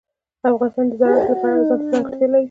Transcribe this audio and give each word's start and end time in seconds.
افغانستان 0.51 0.85
د 0.89 0.93
زراعت 0.99 1.23
له 1.29 1.35
پلوه 1.39 1.67
ځانته 1.69 1.85
ځانګړتیا 1.91 2.27
لري. 2.29 2.39